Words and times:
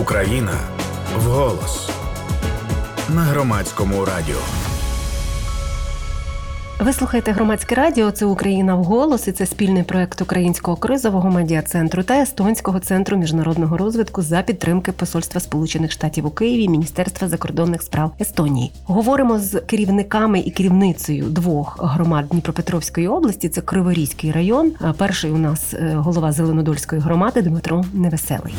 Україна 0.00 0.52
вголос 1.16 1.90
на 3.14 3.22
громадському 3.22 4.04
радіо. 4.04 4.36
Ви 6.80 6.92
слухаєте 6.92 7.32
громадське 7.32 7.74
радіо. 7.74 8.10
Це 8.10 8.26
Україна 8.26 8.74
вголос 8.74 9.28
і 9.28 9.32
це 9.32 9.46
спільний 9.46 9.82
проект 9.82 10.20
Українського 10.20 10.76
кризового 10.76 11.30
медіа 11.30 11.62
центру 11.62 12.02
та 12.02 12.22
Естонського 12.22 12.80
центру 12.80 13.16
міжнародного 13.16 13.76
розвитку 13.76 14.22
за 14.22 14.42
підтримки 14.42 14.92
Посольства 14.92 15.40
Сполучених 15.40 15.92
Штатів 15.92 16.26
у 16.26 16.30
Києві 16.30 16.68
Міністерства 16.68 17.28
закордонних 17.28 17.82
справ 17.82 18.12
Естонії. 18.20 18.72
Говоримо 18.84 19.38
з 19.38 19.60
керівниками 19.60 20.40
і 20.40 20.50
керівницею 20.50 21.24
двох 21.24 21.78
громад 21.82 22.28
Дніпропетровської 22.28 23.08
області. 23.08 23.48
Це 23.48 23.60
Криворізький 23.60 24.32
район. 24.32 24.72
Перший 24.96 25.30
у 25.30 25.38
нас 25.38 25.74
е, 25.74 25.94
голова 25.96 26.32
Зеленодольської 26.32 27.00
громади 27.00 27.42
Дмитро 27.42 27.84
Невеселий. 27.92 28.54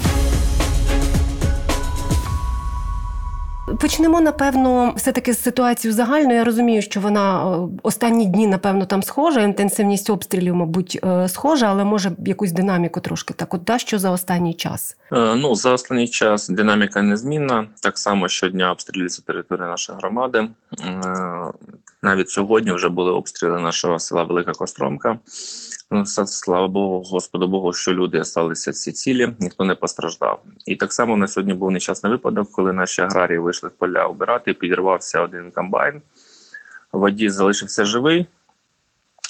Почнемо 3.65 4.21
напевно, 4.21 4.93
все 4.97 5.11
таки 5.11 5.33
з 5.33 5.41
ситуації 5.41 5.91
загально. 5.93 6.33
Я 6.33 6.43
розумію, 6.43 6.81
що 6.81 6.99
вона 6.99 7.55
е, 7.55 7.67
останні 7.83 8.25
дні, 8.25 8.47
напевно, 8.47 8.85
там 8.85 9.03
схожа. 9.03 9.41
Інтенсивність 9.41 10.09
обстрілів, 10.09 10.55
мабуть, 10.55 10.99
е, 11.03 11.29
схожа, 11.29 11.65
але 11.65 11.83
може 11.83 12.11
якусь 12.25 12.51
динаміку 12.51 12.99
трошки 12.99 13.33
так. 13.33 13.53
От 13.53 13.63
да, 13.63 13.79
що 13.79 13.99
за 13.99 14.11
останній 14.11 14.53
час? 14.53 14.97
Е, 15.11 15.35
ну 15.35 15.55
за 15.55 15.71
останній 15.71 16.07
час 16.07 16.49
динаміка 16.49 17.01
незмінна. 17.01 17.67
Так 17.81 17.97
само 17.97 18.27
щодня 18.27 18.71
обстрілюється 18.71 19.21
територія 19.27 19.67
нашої 19.67 19.97
громади. 19.97 20.47
Навіть 22.01 22.29
сьогодні 22.29 22.71
вже 22.71 22.89
були 22.89 23.11
обстріли 23.11 23.59
нашого 23.59 23.99
села 23.99 24.23
Велика 24.23 24.51
Костромка. 24.51 25.19
Слава 26.05 26.67
Богу, 26.67 27.01
Господу 27.01 27.47
Богу, 27.47 27.73
що 27.73 27.93
люди 27.93 28.23
залишилися 28.23 28.71
ці 28.71 28.91
цілі, 28.91 29.33
ніхто 29.39 29.63
не 29.63 29.75
постраждав. 29.75 30.43
І 30.65 30.75
так 30.75 30.93
само 30.93 31.17
на 31.17 31.27
сьогодні 31.27 31.53
був 31.53 31.71
нещасний 31.71 32.11
випадок, 32.11 32.51
коли 32.51 32.73
наші 32.73 33.01
аграрії 33.01 33.39
вийшли 33.39 33.69
в 33.69 33.71
поля 33.71 34.05
обирати, 34.05 34.53
підірвався 34.53 35.21
один 35.21 35.51
комбайн. 35.51 36.01
Водій 36.91 37.29
залишився 37.29 37.85
живий, 37.85 38.27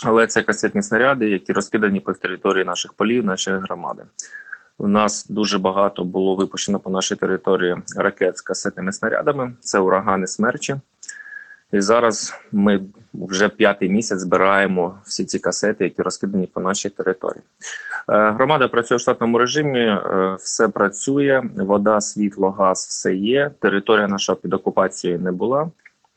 але 0.03 0.27
це 0.27 0.41
касетні 0.41 0.83
снаряди, 0.83 1.29
які 1.29 1.53
розкидані 1.53 1.99
по 1.99 2.13
території 2.13 2.65
наших 2.65 2.93
полів, 2.93 3.25
нашої 3.25 3.59
громади. 3.59 4.03
У 4.77 4.87
нас 4.87 5.25
дуже 5.29 5.59
багато 5.59 6.03
було 6.03 6.35
випущено 6.35 6.79
по 6.79 6.89
нашій 6.89 7.15
території 7.15 7.77
ракет 7.97 8.37
з 8.37 8.41
касетними 8.41 8.91
снарядами. 8.91 9.53
Це 9.59 9.79
урагани 9.79 10.27
смерчі. 10.27 10.75
І 11.75 11.81
зараз 11.81 12.33
ми 12.51 12.81
вже 13.13 13.49
п'ятий 13.49 13.89
місяць 13.89 14.19
збираємо 14.19 14.97
всі 15.05 15.25
ці 15.25 15.39
касети, 15.39 15.83
які 15.83 16.01
розкидані 16.01 16.47
по 16.47 16.59
нашій 16.59 16.89
території. 16.89 17.43
Е, 18.09 18.31
громада 18.31 18.67
працює 18.67 18.97
в 18.97 18.99
штатному 18.99 19.37
режимі, 19.37 19.79
е, 19.79 20.35
все 20.39 20.67
працює, 20.67 21.43
вода, 21.55 22.01
світло, 22.01 22.49
газ, 22.49 22.87
все 22.89 23.15
є. 23.15 23.51
Територія 23.59 24.07
наша 24.07 24.35
під 24.35 24.53
окупацією 24.53 25.19
не 25.19 25.31
була. 25.31 25.69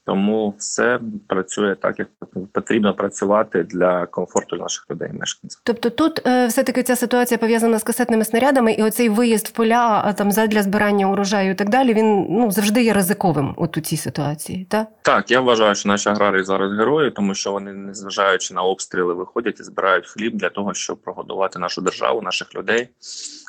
Тому 0.08 0.54
все 0.58 1.00
працює 1.26 1.74
так, 1.74 1.98
як 1.98 2.08
потрібно 2.52 2.94
працювати 2.94 3.62
для 3.62 4.06
комфорту 4.06 4.56
наших 4.56 4.86
людей, 4.90 5.10
мешканців. 5.12 5.60
Тобто, 5.64 5.90
тут 5.90 6.26
е, 6.26 6.46
все 6.46 6.62
таки 6.62 6.82
ця 6.82 6.96
ситуація 6.96 7.38
пов'язана 7.38 7.78
з 7.78 7.82
касетними 7.82 8.24
снарядами, 8.24 8.72
і 8.72 8.82
оцей 8.82 9.08
виїзд 9.08 9.46
в 9.46 9.50
поля 9.50 10.02
а, 10.04 10.12
там 10.12 10.32
задля 10.32 10.62
збирання 10.62 11.10
урожаю 11.10 11.50
і 11.50 11.54
так 11.54 11.68
далі. 11.68 11.94
Він 11.94 12.26
ну 12.30 12.50
завжди 12.50 12.82
є 12.82 12.92
ризиковим. 12.92 13.54
От 13.56 13.76
у 13.76 13.80
цій 13.80 13.96
ситуації, 13.96 14.66
так 14.70 14.88
так 15.02 15.30
я 15.30 15.40
вважаю, 15.40 15.74
що 15.74 15.88
наші 15.88 16.08
аграрії 16.08 16.44
зараз 16.44 16.72
герої, 16.72 17.10
тому 17.10 17.34
що 17.34 17.52
вони, 17.52 17.72
незважаючи 17.72 18.54
на 18.54 18.62
обстріли, 18.62 19.14
виходять 19.14 19.60
і 19.60 19.62
збирають 19.62 20.06
хліб 20.06 20.36
для 20.36 20.48
того, 20.48 20.74
щоб 20.74 20.98
прогодувати 20.98 21.58
нашу 21.58 21.80
державу, 21.80 22.22
наших 22.22 22.54
людей, 22.54 22.88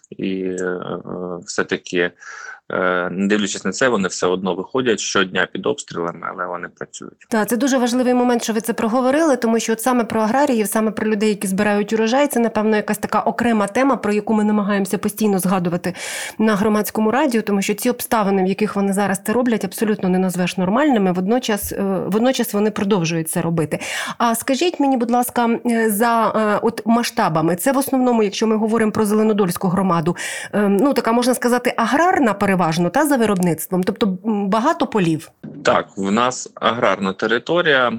і 0.10 0.42
е, 0.42 0.64
е 0.64 1.00
все 1.46 1.64
таки 1.64 2.12
не 3.12 3.28
дивлячись 3.28 3.66
на 3.66 3.72
це, 3.72 3.90
вони 3.90 4.08
все 4.08 4.28
одно 4.28 4.56
виходять 4.56 5.00
щодня 5.00 5.48
під 5.54 5.66
обстрілами, 5.66 6.28
але 6.34 6.46
вони 6.46 6.68
працюють. 6.68 7.26
Так, 7.30 7.50
це 7.50 7.58
дуже 7.58 7.78
важливий 7.78 8.14
момент, 8.14 8.44
що 8.44 8.54
ви 8.54 8.62
це 8.62 8.74
проговорили, 8.74 9.36
тому 9.36 9.60
що 9.60 9.74
от 9.74 9.82
саме 9.82 10.04
про 10.04 10.22
аграріїв, 10.22 10.68
саме 10.68 10.92
про 10.92 11.08
людей, 11.08 11.30
які 11.30 11.48
збирають 11.48 11.94
урожай, 11.94 12.28
це 12.28 12.40
напевно 12.40 12.76
якась 12.76 12.98
така 12.98 13.20
окрема 13.20 13.68
тема, 13.68 13.96
про 13.96 14.14
яку 14.14 14.34
ми 14.34 14.44
намагаємося 14.44 14.98
постійно 14.98 15.40
згадувати 15.40 15.94
на 16.38 16.56
громадському 16.56 17.12
радіо, 17.12 17.42
тому 17.42 17.62
що 17.62 17.74
ці 17.74 17.90
обставини, 17.90 18.44
в 18.44 18.48
яких 18.48 18.76
вони 18.76 18.94
зараз 18.94 19.22
це 19.26 19.34
роблять, 19.34 19.66
абсолютно 19.66 20.10
не 20.10 20.20
назвеш 20.20 20.58
нормальними. 20.58 21.12
Водночас, 21.12 21.72
е, 21.72 21.84
водночас 22.08 22.54
вони 22.54 22.72
продовжують 22.72 23.30
це 23.30 23.42
робити. 23.42 23.80
А 24.18 24.36
скажіть 24.36 24.80
мені, 24.80 24.98
будь 24.98 25.12
ласка, 25.12 25.50
е, 25.66 25.90
за 25.92 26.30
от 26.62 26.82
масштабами, 26.86 27.56
це 27.56 27.72
в 27.72 27.78
основному, 27.78 28.24
якщо 28.24 28.48
ми 28.48 28.56
говоримо 28.56 28.92
про 28.92 29.06
Зеленодольську 29.06 29.68
громаду, 29.68 30.16
ем, 30.54 30.78
ну 30.78 30.94
така 30.94 31.12
можна 31.12 31.34
сказати, 31.34 31.74
аграрна 31.78 32.34
перевага, 32.34 32.59
переважно 32.60 32.90
та 32.90 33.06
за 33.06 33.18
виробництвом, 33.18 33.84
тобто 33.84 34.18
багато 34.24 34.88
полів. 34.88 35.32
Так, 35.64 35.88
в 35.98 36.12
нас 36.12 36.52
аграрна 36.56 37.14
територія, 37.14 37.94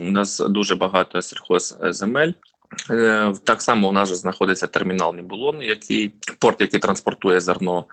у 0.00 0.10
нас 0.10 0.38
дуже 0.48 0.76
багато 0.76 1.22
сільхозземель. 1.22 2.32
Е, 2.90 3.32
так 3.44 3.62
само 3.62 3.88
у 3.88 3.92
нас 3.92 4.08
знаходиться 4.08 4.66
термінал 4.66 5.14
Нібулон, 5.14 5.62
який 5.62 6.14
порт, 6.38 6.60
який 6.60 6.80
транспортує 6.80 7.40
зерно 7.40 7.84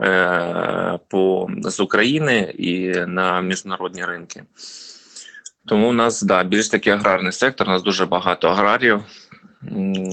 е, 0.00 0.98
по 1.08 1.48
з 1.62 1.80
України 1.80 2.54
і 2.58 2.94
на 3.06 3.40
міжнародні 3.40 4.04
ринки. 4.04 4.42
Тому 5.66 5.88
у 5.88 5.92
нас 5.92 6.22
да 6.22 6.44
більш 6.44 6.68
такий 6.68 6.92
аграрний 6.92 7.32
сектор. 7.32 7.68
У 7.68 7.70
нас 7.70 7.82
дуже 7.82 8.06
багато 8.06 8.48
аграріїв 8.48 9.00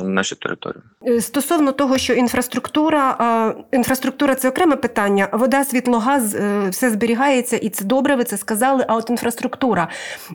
наші 0.03 0.35
території. 0.35 0.83
Е, 1.07 1.21
стосовно 1.21 1.71
того, 1.71 1.97
що 1.97 2.13
інфраструктура, 2.13 3.55
інфраструктура 3.71 4.35
це 4.35 4.49
окреме 4.49 4.75
питання. 4.75 5.27
Вода, 5.31 5.63
світло, 5.63 5.99
газ, 5.99 6.35
е, 6.35 6.69
все 6.69 6.89
зберігається, 6.89 7.57
і 7.57 7.69
це 7.69 7.85
добре. 7.85 8.15
Ви 8.15 8.23
це 8.23 8.37
сказали. 8.37 8.85
А 8.87 8.95
от 8.95 9.09
інфраструктура 9.09 9.87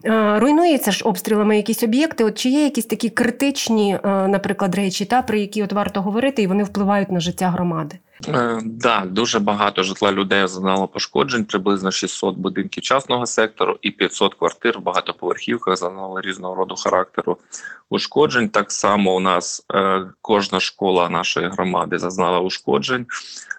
е, 0.04 0.38
руйнується 0.38 0.93
ж 0.93 1.04
обстрілами 1.04 1.56
якісь 1.56 1.82
об'єкти. 1.82 2.25
От 2.25 2.38
чи 2.38 2.49
є 2.49 2.65
якісь 2.65 2.87
такі 2.87 3.10
критичні, 3.10 3.99
наприклад, 4.04 4.75
речі, 4.75 5.04
та 5.04 5.22
про 5.22 5.37
які 5.37 5.62
от 5.62 5.72
варто 5.72 6.03
говорити, 6.03 6.43
і 6.43 6.47
вони 6.47 6.65
впливають 6.65 7.10
на 7.10 7.21
життя 7.21 7.50
громади? 7.50 7.98
Е, 8.28 8.60
да, 8.65 9.04
дуже 9.06 9.38
багато 9.38 9.82
житла 9.82 10.12
людей 10.12 10.41
зазнало 10.41 10.88
пошкоджень, 10.88 11.44
приблизно 11.44 11.91
600 11.91 12.37
будинків 12.37 12.82
частного 12.82 13.27
сектору 13.27 13.78
і 13.82 13.91
500 13.91 14.34
квартир 14.34 14.78
в 14.78 14.82
багатоповерхівках 14.82 15.77
зазнали 15.77 16.21
різного 16.21 16.54
роду 16.54 16.75
характеру 16.77 17.38
ушкоджень. 17.91 18.49
Так 18.49 18.72
само 18.72 19.15
у 19.15 19.21
нас 19.21 19.66
е, 19.75 20.06
кожна 20.21 20.60
школа 20.60 21.09
нашої 21.09 21.49
громади 21.49 21.99
зазнала 21.99 22.41
ушкоджень. 22.41 23.06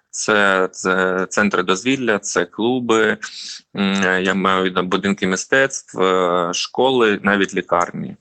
Це 0.10 0.70
це 0.72 1.26
центри 1.30 1.64
дозвілля, 1.64 2.20
це 2.20 2.46
клуби, 2.46 3.18
я 4.22 4.34
маю 4.34 4.84
будинки 4.84 5.28
мистецтв, 5.28 6.02
е, 6.02 6.50
школи, 6.54 7.20
навіть 7.24 7.56
лікарні. 7.56 8.16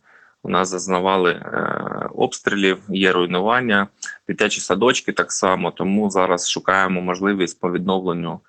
У 0.46 0.48
нас 0.48 0.68
зазнавали 0.68 1.30
е, 1.30 2.08
обстрілів, 2.14 2.78
є 2.88 3.12
руйнування, 3.12 3.86
дитячі 4.28 4.60
садочки 4.60 5.12
так 5.12 5.32
само. 5.32 5.70
Тому 5.70 6.10
зараз 6.10 6.50
шукаємо 6.50 7.00
можливість 7.00 7.60
по 7.60 7.72
відновленню 7.72 8.40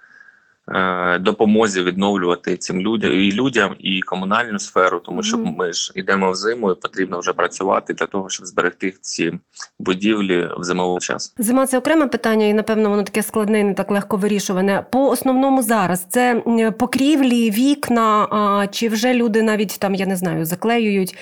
е, 0.67 1.19
допомозі 1.19 1.81
відновлювати 1.81 2.57
цим 2.57 2.81
людям 2.81 3.11
і 3.11 3.31
людям, 3.31 3.75
і 3.79 4.01
комунальну 4.01 4.59
сферу, 4.59 4.99
тому 4.99 5.23
що 5.23 5.37
ми 5.37 5.73
ж 5.73 5.91
йдемо 5.95 6.31
в 6.31 6.35
зиму, 6.35 6.71
і 6.71 6.75
потрібно 6.75 7.19
вже 7.19 7.33
працювати 7.33 7.93
для 7.93 8.05
того, 8.05 8.29
щоб 8.29 8.45
зберегти 8.45 8.93
ці 9.01 9.33
будівлі 9.79 10.49
в 10.57 10.63
зимовий 10.63 10.99
час. 10.99 11.33
Зима 11.37 11.67
це 11.67 11.77
окреме 11.77 12.07
питання, 12.07 12.45
і 12.45 12.53
напевно 12.53 12.89
воно 12.89 13.03
таке 13.03 13.23
складне, 13.23 13.59
і 13.59 13.63
не 13.63 13.73
так 13.73 13.91
легко 13.91 14.17
вирішуване. 14.17 14.85
По 14.91 15.09
основному 15.09 15.63
зараз 15.63 16.05
це 16.09 16.43
покрівлі, 16.79 17.51
вікна. 17.51 18.67
Чи 18.71 18.89
вже 18.89 19.13
люди 19.13 19.41
навіть 19.41 19.79
там 19.79 19.95
я 19.95 20.05
не 20.05 20.15
знаю, 20.15 20.45
заклеюють 20.45 21.15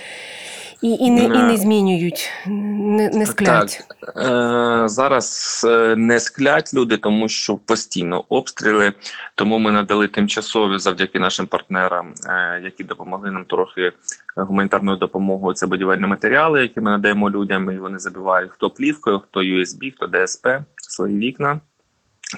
і 0.81 0.90
і, 0.90 1.12
не 1.12 1.24
і 1.24 1.44
не 1.44 1.58
змінюють, 1.58 2.31
не 2.47 3.09
не 3.09 3.25
склять. 3.25 3.86
Так, 4.02 4.18
е, 4.18 4.88
Зараз 4.88 5.61
е, 5.70 5.96
не 5.96 6.20
склять 6.20 6.73
люди, 6.73 6.97
тому 6.97 7.29
що 7.29 7.58
постійно 7.58 8.23
обстріли. 8.29 8.94
Тому 9.35 9.59
ми 9.59 9.72
надали 9.72 10.08
тимчасові 10.08 10.79
завдяки 10.79 11.20
нашим 11.20 11.47
партнерам, 11.47 12.14
е, 12.28 12.61
які 12.64 12.84
допомогли 12.84 13.32
нам 13.32 13.46
трохи 13.46 13.91
гуманітарною 14.35 14.97
допомогою. 14.97 15.53
Це 15.53 15.67
будівельні 15.67 16.08
матеріали, 16.08 16.61
які 16.61 16.82
ми 16.82 16.91
надаємо 16.91 17.29
людям. 17.29 17.72
і 17.72 17.78
Вони 17.78 17.99
забивають 17.99 18.52
хто 18.52 18.70
плівкою, 18.70 19.20
хто 19.20 19.40
USB, 19.40 19.94
хто 19.96 20.08
ДСП 20.08 20.47
свої 20.76 21.17
вікна. 21.17 21.59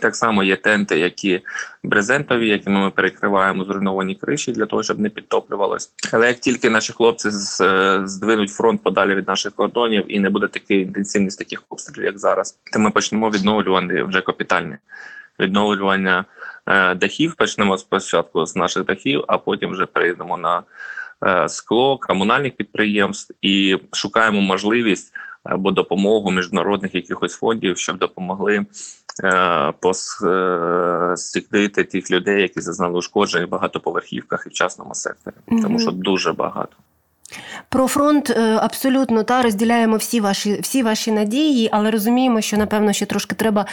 Так 0.01 0.15
само 0.15 0.43
є 0.43 0.55
тенти, 0.55 0.99
які 0.99 1.41
брезентові, 1.83 2.47
якими 2.47 2.79
ми 2.79 2.91
перекриваємо 2.91 3.63
зруйновані 3.63 4.15
криші 4.15 4.51
для 4.51 4.65
того, 4.65 4.83
щоб 4.83 4.99
не 4.99 5.09
підтоплювалось. 5.09 5.91
Але 6.13 6.27
як 6.27 6.39
тільки 6.39 6.69
наші 6.69 6.93
хлопці 6.93 7.29
здвинуть 8.03 8.51
фронт 8.51 8.83
подалі 8.83 9.15
від 9.15 9.27
наших 9.27 9.53
кордонів 9.53 10.05
і 10.07 10.19
не 10.19 10.29
буде 10.29 10.47
такої 10.47 10.81
інтенсивність 10.81 11.39
таких 11.39 11.63
обстрілів, 11.69 12.05
як 12.05 12.19
зараз, 12.19 12.59
то 12.73 12.79
ми 12.79 12.91
почнемо 12.91 13.29
відновлювати 13.29 14.03
вже 14.03 14.21
капітальне 14.21 14.77
відновлювання 15.39 16.25
е, 16.65 16.95
дахів. 16.95 17.35
Почнемо 17.35 17.77
спочатку 17.77 18.45
з 18.45 18.55
наших 18.55 18.85
дахів, 18.85 19.23
а 19.27 19.37
потім 19.37 19.71
вже 19.71 19.85
перейдемо 19.85 20.37
на 20.37 20.63
е, 21.25 21.49
скло 21.49 21.97
комунальних 21.97 22.55
підприємств 22.55 23.33
і 23.41 23.77
шукаємо 23.93 24.41
можливість 24.41 25.13
або 25.43 25.71
допомогу 25.71 26.31
міжнародних 26.31 26.95
якихось 26.95 27.35
фондів, 27.35 27.77
щоб 27.77 27.97
допомогли 27.97 28.65
е, 29.23 29.73
тих 31.83 32.11
людей, 32.11 32.41
які 32.41 32.61
зазнали 32.61 32.97
ушкоджень 32.97 33.45
в 33.45 33.49
багатоповерхівках 33.49 34.43
і 34.45 34.49
в 34.49 34.53
частному 34.53 34.95
секторі, 34.95 35.35
тому 35.61 35.79
що 35.79 35.91
дуже 35.91 36.33
багато. 36.33 36.75
Про 37.69 37.87
фронт 37.87 38.29
е, 38.29 38.57
абсолютно 38.61 39.23
та 39.23 39.41
розділяємо 39.41 39.97
всі 39.97 40.19
ваші 40.19 40.59
всі 40.61 40.83
ваші 40.83 41.11
надії, 41.11 41.69
але 41.71 41.91
розуміємо, 41.91 42.41
що 42.41 42.57
напевно 42.57 42.93
ще 42.93 43.05
трошки 43.05 43.35
треба. 43.35 43.65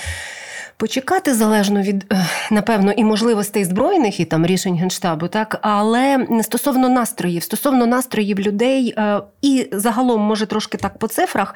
Почекати 0.76 1.34
залежно 1.34 1.82
від 1.82 2.06
е, 2.12 2.26
напевно 2.50 2.92
і 2.92 3.04
можливостей 3.04 3.64
збройних 3.64 4.20
і 4.20 4.24
там 4.24 4.46
рішень 4.46 4.76
генштабу, 4.76 5.28
так 5.28 5.58
але 5.62 6.26
стосовно 6.42 6.88
настроїв, 6.88 7.42
стосовно 7.42 7.86
настроїв 7.86 8.40
людей, 8.40 8.94
е, 8.96 9.20
і 9.42 9.68
загалом, 9.72 10.20
може, 10.20 10.46
трошки 10.46 10.78
так 10.78 10.98
по 10.98 11.08
цифрах, 11.08 11.54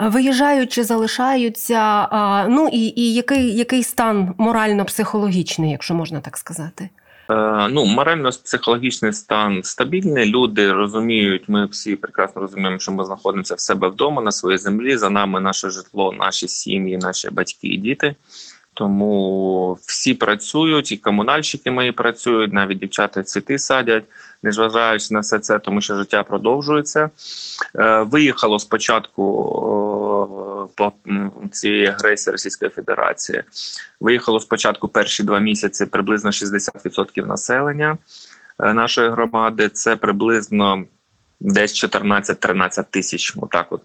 е, 0.00 0.08
виїжджають 0.08 0.72
чи 0.72 0.84
залишаються. 0.84 2.08
Ну 2.50 2.68
і, 2.72 2.92
і 2.96 3.14
який, 3.14 3.56
який 3.56 3.82
стан 3.82 4.34
морально-психологічний, 4.38 5.70
якщо 5.70 5.94
можна 5.94 6.20
так 6.20 6.36
сказати. 6.36 6.88
Ну, 7.70 7.84
морально-психологічний 7.84 9.12
стан 9.12 9.60
стабільний. 9.64 10.26
Люди 10.26 10.72
розуміють, 10.72 11.48
ми 11.48 11.66
всі 11.66 11.96
прекрасно 11.96 12.42
розуміємо, 12.42 12.78
що 12.78 12.92
ми 12.92 13.04
знаходимося 13.04 13.54
в 13.54 13.60
себе 13.60 13.88
вдома 13.88 14.22
на 14.22 14.32
своїй 14.32 14.58
землі. 14.58 14.96
За 14.96 15.10
нами 15.10 15.40
наше 15.40 15.70
житло, 15.70 16.12
наші 16.12 16.48
сім'ї, 16.48 16.96
наші 16.96 17.30
батьки 17.30 17.68
і 17.68 17.76
діти. 17.76 18.14
Тому 18.74 19.78
всі 19.86 20.14
працюють, 20.14 20.92
і 20.92 20.96
комунальщики 20.96 21.70
мої 21.70 21.92
працюють, 21.92 22.52
навіть 22.52 22.78
дівчата 22.78 23.22
цвіти 23.22 23.58
садять, 23.58 24.04
незважаючи 24.42 25.14
на 25.14 25.20
все 25.20 25.38
це, 25.38 25.58
тому 25.58 25.80
що 25.80 25.96
життя 25.96 26.22
продовжується. 26.22 27.10
Е, 27.78 28.02
Виїхало 28.02 28.58
спочатку 28.58 29.22
по 30.76 30.92
цієї 31.52 31.86
агресії 31.86 32.32
Російської 32.32 32.70
Федерації. 32.70 33.42
Виїхало 34.00 34.40
спочатку 34.40 34.88
перші 34.88 35.22
два 35.22 35.38
місяці 35.38 35.86
приблизно 35.86 36.30
60% 36.30 37.26
населення 37.26 37.98
е, 38.58 38.74
нашої 38.74 39.10
громади. 39.10 39.68
Це 39.68 39.96
приблизно 39.96 40.84
десь 41.40 41.84
14-13 41.84 42.84
тисяч. 42.90 43.34
Отак, 43.36 43.66
от 43.70 43.82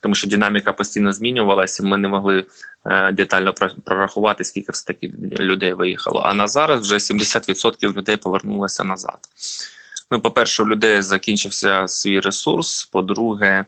тому 0.00 0.14
що 0.14 0.28
динаміка 0.28 0.72
постійно 0.72 1.12
змінювалася. 1.12 1.82
Ми 1.82 1.96
не 1.96 2.08
могли 2.08 2.46
е, 2.86 3.12
детально 3.12 3.54
прорахувати, 3.84 4.44
скільки 4.44 4.72
все 4.72 4.86
таки 4.86 5.12
людей 5.40 5.72
виїхало. 5.72 6.20
А 6.20 6.34
на 6.34 6.48
зараз 6.48 6.80
вже 6.80 6.94
70% 6.94 7.96
людей 7.96 8.16
повернулося 8.16 8.84
назад. 8.84 9.18
Ну, 10.10 10.20
по-перше, 10.20 10.62
у 10.62 10.68
людей 10.68 11.02
закінчився 11.02 11.88
свій 11.88 12.20
ресурс. 12.20 12.84
По-друге, 12.84 13.64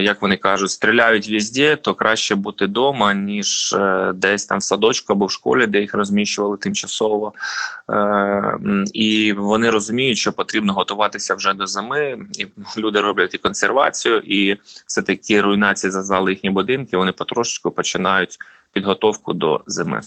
як 0.00 0.22
вони 0.22 0.36
кажуть, 0.36 0.70
стріляють 0.70 1.30
везде, 1.30 1.76
то 1.76 1.94
краще 1.94 2.34
бути 2.34 2.64
вдома, 2.64 3.14
ніж 3.14 3.72
е, 3.72 4.12
десь 4.14 4.46
там 4.46 4.58
в 4.58 4.62
садочку 4.62 5.12
або 5.12 5.26
в 5.26 5.30
школі, 5.30 5.66
де 5.66 5.80
їх 5.80 5.94
розміщували 5.94 6.56
тимчасово. 6.56 7.32
Е, 7.90 8.58
І 8.92 9.32
вони 9.32 9.70
розуміють, 9.70 10.18
що 10.18 10.32
потрібно 10.32 10.72
готуватися 10.72 11.34
вже 11.34 11.54
до 11.54 11.66
зими. 11.66 12.18
І 12.38 12.46
люди 12.80 13.00
роблять 13.00 13.34
і 13.34 13.38
консервацію, 13.38 14.18
і 14.18 14.56
все 14.86 15.02
таки 15.02 15.40
руйнації 15.40 15.90
зазнали 15.90 16.30
їхні 16.30 16.50
будинки. 16.50 16.96
Вони 16.96 17.12
потрошечку 17.12 17.70
починають 17.70 18.38
підготовку 18.72 19.32
до 19.32 19.60
зими. 19.66 20.00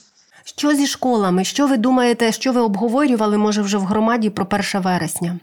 Що 0.43 0.73
зі 0.73 0.87
школами? 0.87 1.43
Що 1.43 1.67
ви 1.67 1.77
думаєте, 1.77 2.31
що 2.31 2.51
ви 2.51 2.61
обговорювали, 2.61 3.37
може, 3.37 3.61
вже 3.61 3.77
в 3.77 3.81
громаді 3.81 4.29
про 4.29 4.45
1 4.45 4.81
вересня? 4.81 5.39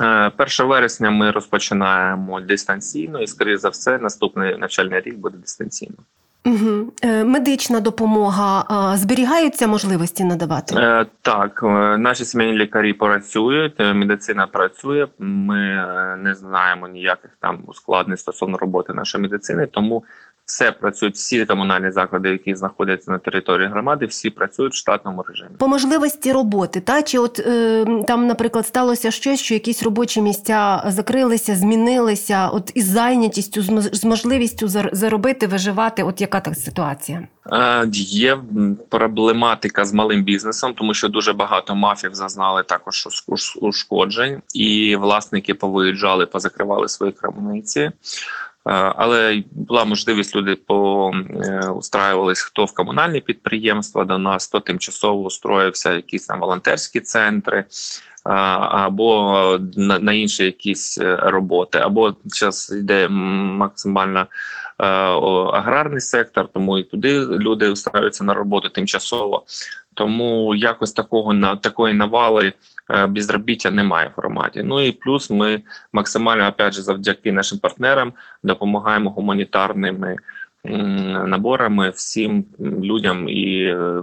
Е, 0.00 0.30
1 0.38 0.66
вересня 0.66 1.10
ми 1.10 1.30
розпочинаємо 1.30 2.40
дистанційно, 2.40 3.20
і 3.20 3.26
скоріше 3.26 3.58
за 3.58 3.68
все, 3.68 3.98
наступний 3.98 4.58
навчальний 4.58 5.00
рік 5.00 5.18
буде 5.18 5.36
дистанційно. 5.38 5.96
Угу. 6.44 6.92
Медична 7.24 7.80
допомога 7.80 8.64
зберігаються 8.96 9.66
можливості 9.66 10.24
надавати? 10.24 10.74
Е, 10.78 11.06
Так, 11.22 11.60
е, 11.62 11.98
наші 11.98 12.24
сімейні 12.24 12.58
лікарі 12.58 12.92
працюють, 12.92 13.80
е, 13.80 13.94
медицина 13.94 14.46
працює. 14.46 15.06
Ми 15.18 15.60
е, 15.60 16.16
не 16.16 16.34
знаємо 16.34 16.88
ніяких 16.88 17.30
там 17.40 17.58
ускладнень 17.66 18.16
стосовно 18.16 18.58
роботи 18.58 18.92
нашої 18.92 19.22
медицини, 19.22 19.66
тому 19.66 20.04
все 20.48 20.72
працюють. 20.72 21.14
Всі 21.14 21.44
комунальні 21.44 21.90
заклади, 21.90 22.28
які 22.28 22.54
знаходяться 22.54 23.10
на 23.10 23.18
території 23.18 23.68
громади, 23.68 24.06
всі 24.06 24.30
працюють 24.30 24.72
в 24.72 24.76
штатному 24.76 25.24
режимі. 25.28 25.50
По 25.58 25.68
можливості 25.68 26.32
роботи, 26.32 26.80
та 26.80 27.02
чи 27.02 27.18
от 27.18 27.38
е, 27.38 27.86
там, 28.06 28.26
наприклад, 28.26 28.66
сталося 28.66 29.10
щось, 29.10 29.40
що 29.40 29.54
якісь 29.54 29.82
робочі 29.82 30.22
місця 30.22 30.84
закрилися, 30.86 31.56
змінилися, 31.56 32.48
от 32.48 32.72
із 32.74 32.84
зайнятістю, 32.86 33.62
з 33.92 34.04
можливістю 34.04 34.66
зар- 34.66 34.88
заробити, 34.94 35.46
виживати. 35.46 36.02
От 36.02 36.20
яка 36.20 36.40
так 36.40 36.54
ситуація? 36.54 37.28
Е, 37.52 37.88
Є 37.92 38.38
проблематика 38.88 39.84
з 39.84 39.92
малим 39.92 40.22
бізнесом, 40.24 40.74
тому 40.74 40.94
що 40.94 41.08
дуже 41.08 41.32
багато 41.32 41.74
мафів 41.74 42.14
зазнали 42.14 42.62
також 42.62 43.08
ушкоджень, 43.60 44.42
і 44.54 44.96
власники 44.96 45.54
повиїжджали, 45.54 46.26
позакривали 46.26 46.88
свої 46.88 47.12
крамниці. 47.12 47.90
Е, 48.68 48.92
Але 48.96 49.42
була 49.50 49.84
можливість 49.84 50.36
люди 50.36 50.56
по 50.56 51.10
е, 51.30 52.34
хто 52.36 52.64
в 52.64 52.74
комунальні 52.74 53.20
підприємства 53.20 54.04
до 54.04 54.18
нас, 54.18 54.48
хто 54.48 54.60
тимчасово 54.60 55.22
устроївся, 55.22 55.94
якісь 55.94 56.26
там 56.26 56.40
волонтерські 56.40 57.00
центри. 57.00 57.64
Або 58.24 59.58
на, 59.76 60.12
інші 60.12 60.44
якісь 60.44 60.98
е, 60.98 61.16
роботи, 61.16 61.78
або 61.78 62.14
зараз 62.24 62.76
йде 62.80 63.08
максимально 63.08 64.20
е, 64.78 64.86
аграрний 65.52 66.00
сектор, 66.00 66.48
тому 66.48 66.78
і 66.78 66.82
туди 66.82 67.20
люди 67.20 67.68
устраюються 67.68 68.24
на 68.24 68.34
роботу 68.34 68.68
тимчасово. 68.68 69.44
Тому 69.94 70.54
якось 70.54 70.92
такого 70.92 71.32
на 71.32 71.56
такої 71.56 71.94
навали 71.94 72.46
е, 72.46 72.52
безробіття 73.08 73.70
немає 73.70 74.08
в 74.08 74.20
громаді. 74.20 74.62
Ну 74.64 74.80
і 74.80 74.92
плюс 74.92 75.30
ми 75.30 75.62
максимально 75.92 76.48
опять 76.48 76.74
же 76.74 76.82
завдяки 76.82 77.32
нашим 77.32 77.58
партнерам 77.58 78.12
допомагаємо 78.42 79.10
гуманітарними 79.10 80.16
наборами 81.26 81.90
всім 81.90 82.44
людям 82.60 83.28
і 83.28 83.62
е, 83.64 84.02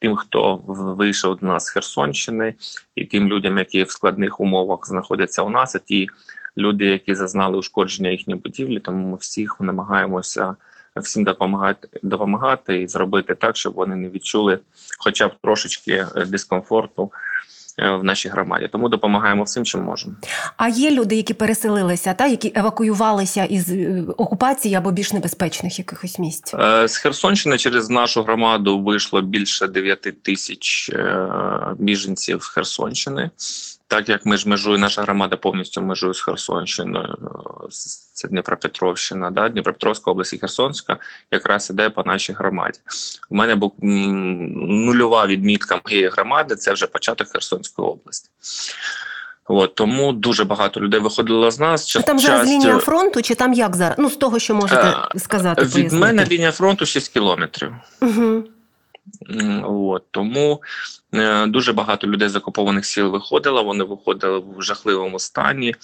тим, 0.00 0.16
хто 0.16 0.56
вийшов 0.66 1.36
до 1.36 1.46
нас 1.46 1.64
з 1.64 1.70
Херсонщини, 1.70 2.54
і 2.94 3.04
тим 3.04 3.28
людям, 3.28 3.58
які 3.58 3.82
в 3.82 3.90
складних 3.90 4.40
умовах 4.40 4.86
знаходяться 4.86 5.42
у 5.42 5.50
нас, 5.50 5.74
і 5.74 5.78
ті 5.78 6.08
люди, 6.58 6.84
які 6.84 7.14
зазнали 7.14 7.58
ушкодження 7.58 8.10
їхньої 8.10 8.40
будівлі, 8.40 8.80
тому 8.80 9.10
ми 9.10 9.16
всіх 9.16 9.56
намагаємося 9.60 10.56
всім 10.96 11.24
допомагати 11.24 11.88
допомагати 12.02 12.82
і 12.82 12.88
зробити 12.88 13.34
так, 13.34 13.56
щоб 13.56 13.74
вони 13.74 13.96
не 13.96 14.08
відчули 14.08 14.58
хоча 14.98 15.28
б 15.28 15.32
трошечки 15.42 16.06
е, 16.16 16.24
дискомфорту 16.24 17.10
е, 17.12 17.16
в 17.78 18.04
нашій 18.04 18.28
громаді. 18.28 18.68
Тому 18.72 18.88
допомагаємо 18.88 19.42
всім, 19.42 19.64
чим 19.64 19.82
можемо. 19.82 20.14
А 20.56 20.68
є 20.68 20.90
люди, 20.90 21.16
які 21.16 21.34
переселилися, 21.34 22.14
та 22.14 22.26
які 22.26 22.52
евакуювалися 22.54 23.44
із 23.44 23.70
е, 23.70 24.04
окупації 24.16 24.74
або 24.74 24.90
більш 24.92 25.12
небезпечних 25.12 25.78
якихось 25.78 26.18
місць? 26.18 26.54
Е, 26.54 26.88
З 26.88 26.96
Херсонщини 26.96 27.58
через 27.58 27.90
нашу 27.90 28.22
громаду 28.22 28.80
вийшло 28.80 29.20
більше 29.22 29.66
9 29.66 30.22
тисяч 30.22 30.90
е, 30.92 31.28
біженців 31.78 32.40
Херсонщини. 32.42 33.30
Так 33.88 34.08
як 34.08 34.26
ми 34.26 34.36
ж 34.36 34.48
межує, 34.48 34.78
наша 34.78 35.02
громада 35.02 35.36
повністю 35.36 35.82
межує 35.82 36.14
з 36.14 36.20
Херсонщиною, 36.20 37.14
е, 37.22 37.68
це 38.12 38.28
Дніпропетровщина, 38.28 39.30
да? 39.30 39.48
Дніпропетровська 39.48 40.10
область 40.10 40.32
і 40.32 40.38
Херсонська 40.38 40.96
якраз 41.30 41.70
іде 41.70 41.90
по 41.90 42.02
нашій 42.02 42.32
громаді. 42.32 42.78
У 43.30 43.36
мене 43.36 43.54
був 43.54 43.72
нульова 43.82 45.26
відмітка 45.26 45.80
моєї 45.84 46.08
громади 46.08 46.56
це 46.56 46.72
вже 46.72 46.86
початок 46.86 47.28
Херсонської 47.28 47.88
області. 47.88 48.30
От, 49.48 49.74
тому 49.74 50.12
дуже 50.12 50.44
багато 50.44 50.80
людей 50.80 51.00
виходило 51.00 51.50
з 51.50 51.60
нас. 51.60 51.96
Ну, 51.96 52.02
там 52.02 52.18
зараз 52.18 52.48
лінія 52.48 52.78
фронту, 52.78 53.22
чи 53.22 53.34
там 53.34 53.52
як 53.52 53.76
зараз? 53.76 53.94
Ну, 53.98 54.10
з 54.10 54.16
того, 54.16 54.38
що 54.38 54.54
можете 54.54 54.94
сказати, 55.16 55.62
Від 55.62 55.72
пояснити. 55.72 55.96
мене 55.96 56.26
лінія 56.26 56.52
фронту 56.52 56.86
6 56.86 57.12
кілометрів. 57.12 57.72
Угу. 58.02 58.44
От 59.64 60.04
тому 60.10 60.62
е, 61.14 61.46
дуже 61.46 61.72
багато 61.72 62.06
людей 62.06 62.28
з 62.28 62.36
окупованих 62.36 62.86
сіл 62.86 63.10
виходило. 63.10 63.64
Вони 63.64 63.84
виходили 63.84 64.38
в 64.38 64.62
жахливому 64.62 65.18
стані. 65.18 65.74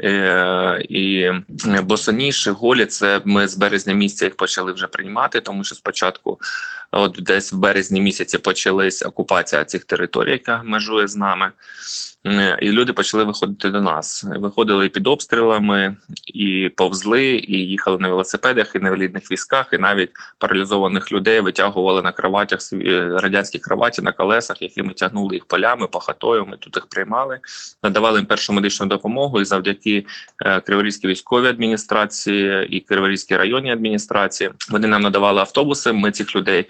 Е, 0.00 0.86
і 0.88 1.20
е, 1.20 1.42
босоніжі, 1.82 2.50
голі, 2.50 2.86
це 2.86 3.20
ми 3.24 3.48
з 3.48 3.56
березня 3.56 3.94
місяця 3.94 4.24
їх 4.24 4.36
почали 4.36 4.72
вже 4.72 4.86
приймати, 4.86 5.40
тому 5.40 5.64
що 5.64 5.74
спочатку 5.74 6.38
От 6.92 7.18
десь 7.20 7.52
в 7.52 7.56
березні 7.56 8.00
місяці 8.00 8.38
почалась 8.38 9.02
окупація 9.02 9.64
цих 9.64 9.84
територій, 9.84 10.30
яка 10.30 10.62
межує 10.62 11.08
з 11.08 11.16
нами. 11.16 11.52
І 12.60 12.72
люди 12.72 12.92
почали 12.92 13.24
виходити 13.24 13.70
до 13.70 13.80
нас. 13.80 14.24
Виходили 14.24 14.88
під 14.88 15.06
обстрілами 15.06 15.96
і 16.34 16.70
повзли, 16.76 17.24
і 17.24 17.52
їхали 17.52 17.98
на 17.98 18.08
велосипедах, 18.08 18.74
і 18.74 18.78
на 18.78 18.88
інвалідних 18.88 19.30
візках, 19.30 19.68
і 19.72 19.78
навіть 19.78 20.10
паралізованих 20.38 21.12
людей 21.12 21.40
витягували 21.40 22.02
на 22.02 22.12
кроватях 22.12 22.60
е, 22.72 23.08
радянські 23.18 23.58
кроваті 23.58 24.02
на 24.02 24.12
колесах, 24.12 24.62
які 24.62 24.82
ми 24.82 24.94
тягнули 24.94 25.34
їх 25.34 25.44
полями, 25.44 25.86
пахатою. 25.86 26.46
Ми 26.46 26.56
тут 26.56 26.76
їх 26.76 26.86
приймали, 26.86 27.40
надавали 27.82 28.18
їм 28.18 28.26
першу 28.26 28.52
медичну 28.52 28.86
допомогу. 28.86 29.40
І 29.40 29.44
завдяки 29.44 30.06
е, 30.44 30.60
Криворізькій 30.60 31.08
військовій 31.08 31.48
адміністрації 31.48 32.66
і 32.70 32.80
Криворізькій 32.80 33.36
районній 33.36 33.72
адміністрації 33.72 34.50
вони 34.70 34.88
нам 34.88 35.02
надавали 35.02 35.40
автобуси. 35.40 35.92
Ми 35.92 36.10
цих 36.10 36.36
людей 36.36 36.66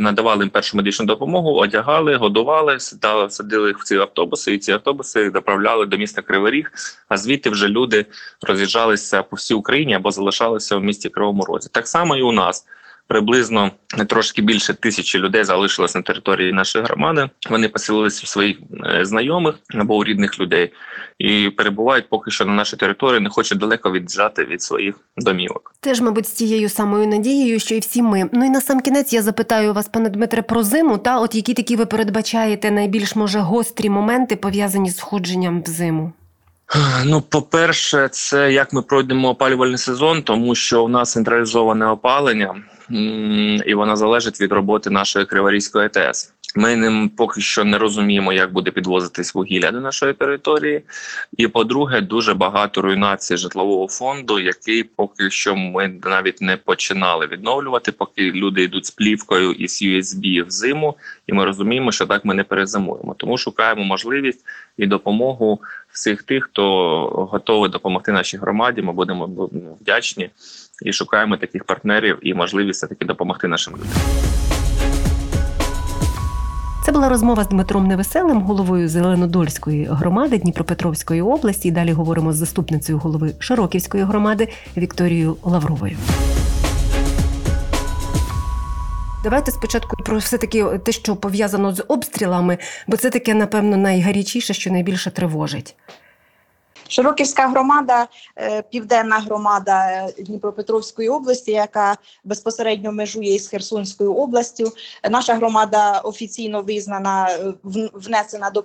надавали 0.00 0.44
їм 0.44 0.50
першу 0.50 0.76
медичну 0.76 1.06
допомогу, 1.06 1.54
одягали, 1.54 2.16
годували, 2.16 2.80
садили 3.28 3.68
їх 3.68 3.78
в 3.78 3.84
ці 3.84 3.96
автобуси. 3.96 4.54
І 4.54 4.58
ці 4.58 4.72
автобуси 4.72 5.30
доправляли 5.30 5.86
до 5.86 5.96
міста 5.96 6.22
Кривий 6.22 6.52
Ріг, 6.52 6.72
а 7.08 7.16
звідти 7.16 7.50
вже 7.50 7.68
люди 7.68 8.06
роз'їжджалися 8.42 9.22
по 9.22 9.36
всій 9.36 9.54
Україні 9.54 9.94
або 9.94 10.10
залишалися 10.10 10.76
в 10.76 10.84
місті 10.84 11.08
Кривому 11.08 11.44
Розі. 11.44 11.68
Так 11.72 11.88
само 11.88 12.16
і 12.16 12.22
у 12.22 12.32
нас. 12.32 12.66
Приблизно 13.08 13.70
трошки 14.08 14.42
більше 14.42 14.74
тисячі 14.74 15.18
людей 15.18 15.44
залишилось 15.44 15.94
на 15.94 16.02
території 16.02 16.52
нашої 16.52 16.84
громади. 16.84 17.30
Вони 17.50 17.68
поселилися 17.68 18.20
у 18.24 18.26
своїх 18.26 18.56
е, 18.84 19.04
знайомих 19.04 19.54
або 19.68 19.96
у 19.96 20.04
рідних 20.04 20.40
людей 20.40 20.72
і 21.18 21.50
перебувають 21.50 22.08
поки 22.08 22.30
що 22.30 22.44
на 22.44 22.52
нашій 22.52 22.76
території, 22.76 23.20
не 23.20 23.30
хочуть 23.30 23.58
далеко 23.58 23.92
від'їжджати 23.92 24.44
від 24.44 24.62
своїх 24.62 24.94
домівок. 25.16 25.74
Теж, 25.80 26.00
мабуть, 26.00 26.26
з 26.26 26.32
тією 26.32 26.68
самою 26.68 27.06
надією, 27.06 27.60
що 27.60 27.74
і 27.74 27.78
всі 27.78 28.02
ми. 28.02 28.30
Ну 28.32 28.46
і 28.46 28.50
на 28.50 28.60
сам 28.60 28.80
кінець 28.80 29.12
я 29.12 29.22
запитаю 29.22 29.72
вас, 29.72 29.88
пане 29.88 30.08
Дмитре, 30.08 30.42
про 30.42 30.62
зиму. 30.62 30.98
Та 30.98 31.20
от 31.20 31.34
які 31.34 31.54
такі 31.54 31.76
ви 31.76 31.86
передбачаєте 31.86 32.70
найбільш 32.70 33.16
може 33.16 33.38
гострі 33.38 33.90
моменти 33.90 34.36
пов'язані 34.36 34.90
з 34.90 34.98
входженням 34.98 35.62
в 35.62 35.66
зиму? 35.66 36.12
Ну, 37.04 37.20
по-перше, 37.20 38.08
це 38.12 38.52
як 38.52 38.72
ми 38.72 38.82
пройдемо 38.82 39.28
опалювальний 39.28 39.78
сезон, 39.78 40.22
тому 40.22 40.54
що 40.54 40.84
у 40.84 40.88
нас 40.88 41.12
централізоване 41.12 41.86
опалення, 41.86 42.54
і 43.66 43.74
вона 43.74 43.96
залежить 43.96 44.40
від 44.40 44.52
роботи 44.52 44.90
нашої 44.90 45.26
Криворізької 45.26 45.90
АТС. 45.94 46.32
Ми 46.58 46.76
ним 46.76 47.08
поки 47.08 47.40
що 47.40 47.64
не 47.64 47.78
розуміємо, 47.78 48.32
як 48.32 48.52
буде 48.52 48.70
підвозитись 48.70 49.34
вугілля 49.34 49.70
до 49.70 49.80
нашої 49.80 50.14
території. 50.14 50.82
І 51.36 51.48
по-друге, 51.48 52.00
дуже 52.00 52.34
багато 52.34 52.82
руйнації 52.82 53.36
житлового 53.36 53.88
фонду, 53.88 54.40
який 54.40 54.82
поки 54.82 55.30
що 55.30 55.56
ми 55.56 55.88
навіть 56.04 56.40
не 56.40 56.56
починали 56.56 57.26
відновлювати, 57.26 57.92
поки 57.92 58.32
люди 58.32 58.62
йдуть 58.62 58.86
з 58.86 58.90
плівкою 58.90 59.52
і 59.52 59.68
з 59.68 59.82
USB 59.82 60.46
в 60.46 60.50
зиму, 60.50 60.96
і 61.26 61.32
ми 61.32 61.44
розуміємо, 61.44 61.92
що 61.92 62.06
так 62.06 62.24
ми 62.24 62.34
не 62.34 62.44
перезимуємо. 62.44 63.14
Тому 63.18 63.38
шукаємо 63.38 63.84
можливість 63.84 64.44
і 64.76 64.86
допомогу 64.86 65.60
всіх 65.92 66.22
тих, 66.22 66.44
хто 66.44 66.66
готовий 67.32 67.70
допомогти 67.70 68.12
нашій 68.12 68.36
громаді. 68.36 68.82
Ми 68.82 68.92
будемо 68.92 69.50
вдячні 69.80 70.30
і 70.82 70.92
шукаємо 70.92 71.36
таких 71.36 71.64
партнерів 71.64 72.18
і 72.22 72.34
можливість 72.34 72.88
таки 72.88 73.04
допомогти 73.04 73.48
нашим 73.48 73.74
людям. 73.74 74.45
Була 76.96 77.08
розмова 77.08 77.44
з 77.44 77.48
Дмитром 77.48 77.86
Невеселим, 77.86 78.42
головою 78.42 78.88
Зеленодольської 78.88 79.84
громади 79.90 80.38
Дніпропетровської 80.38 81.22
області. 81.22 81.68
І 81.68 81.70
Далі 81.70 81.92
говоримо 81.92 82.32
з 82.32 82.36
заступницею 82.36 82.98
голови 82.98 83.34
Широківської 83.38 84.04
громади 84.04 84.48
Вікторією 84.76 85.36
Лавровою. 85.42 85.96
Давайте 89.22 89.50
спочатку 89.50 89.96
про 89.96 90.18
все 90.18 90.38
таки 90.38 90.64
те, 90.64 90.92
що 90.92 91.16
пов'язано 91.16 91.74
з 91.74 91.84
обстрілами, 91.88 92.58
бо 92.86 92.96
це 92.96 93.10
таке, 93.10 93.34
напевно, 93.34 93.76
найгарячіше, 93.76 94.54
що 94.54 94.70
найбільше 94.70 95.10
тривожить. 95.10 95.74
Широківська 96.88 97.48
громада, 97.48 98.06
е, 98.38 98.62
південна 98.62 99.18
громада 99.18 99.86
е, 99.86 100.12
Дніпропетровської 100.22 101.08
області, 101.08 101.50
яка 101.50 101.96
безпосередньо 102.24 102.92
межує 102.92 103.34
із 103.34 103.48
Херсонською 103.48 104.14
областю. 104.14 104.72
Наша 105.10 105.34
громада 105.34 105.98
офіційно 105.98 106.62
визнана, 106.62 107.28
е, 107.30 107.52
внесена 107.92 108.50
до 108.50 108.62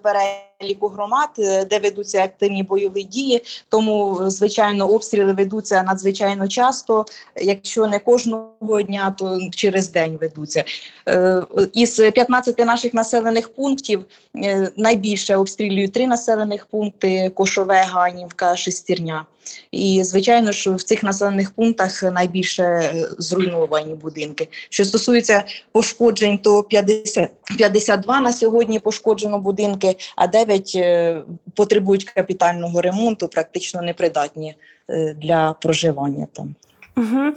переліку 0.62 0.88
громад, 0.88 1.30
де 1.70 1.80
ведуться 1.84 2.24
активні 2.24 2.64
бойові 2.64 3.04
дії. 3.04 3.44
Тому, 3.70 4.20
звичайно, 4.30 4.88
обстріли 4.88 5.34
ведуться 5.34 5.84
надзвичайно 5.84 6.48
часто. 6.48 7.06
Якщо 7.36 7.88
не 7.88 8.00
кожного 8.00 8.82
дня, 8.82 9.16
то 9.20 9.40
через 9.52 9.92
день 9.92 10.18
ведуться. 10.22 10.64
Із 11.74 12.00
15 12.00 12.60
наших 12.60 12.94
населених 12.94 13.54
пунктів 13.54 14.06
найбільше 14.78 15.36
обстрілюють 15.36 15.94
три 15.94 16.08
населених 16.08 16.66
пункти: 16.66 17.30
Кошове, 17.30 17.84
Ганівка, 17.84 18.56
Шестірня. 18.56 19.26
І 19.72 20.04
звичайно, 20.04 20.52
що 20.52 20.74
в 20.74 20.84
цих 20.84 21.04
населених 21.04 21.52
пунктах 21.52 22.04
найбільше 22.04 22.64
е, 22.64 23.08
зруйновані 23.18 23.96
будинки. 23.96 24.48
Що 24.70 24.86
стосується 24.86 25.44
пошкоджень, 25.72 26.38
то 26.38 26.64
50, 26.64 27.32
52 27.58 28.22
на 28.22 28.34
сьогодні 28.34 28.80
пошкоджено 28.80 29.40
будинки, 29.40 29.96
а 30.16 30.28
9 30.28 30.72
е, 30.76 31.22
потребують 31.56 32.04
капітального 32.04 32.82
ремонту, 32.82 33.28
практично 33.28 33.82
непридатні 33.82 34.56
е, 34.90 35.16
для 35.22 35.54
проживання 35.54 36.28
там. 36.34 36.56
Угу. 36.98 37.34